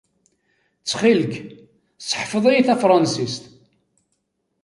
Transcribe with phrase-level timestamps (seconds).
[0.81, 1.33] Ttxil-k,
[2.09, 3.43] seḥfeḍ-iyi tafransist.